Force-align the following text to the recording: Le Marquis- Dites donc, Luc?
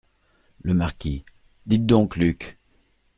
Le 0.63 0.73
Marquis- 0.73 1.23
Dites 1.67 1.85
donc, 1.85 2.15
Luc? 2.17 2.57